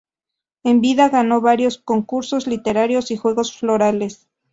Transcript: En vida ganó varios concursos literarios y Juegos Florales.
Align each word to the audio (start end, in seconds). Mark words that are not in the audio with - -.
En 0.63 0.81
vida 0.81 1.09
ganó 1.09 1.41
varios 1.41 1.77
concursos 1.77 2.47
literarios 2.47 3.11
y 3.11 3.17
Juegos 3.17 3.55
Florales. 3.55 4.27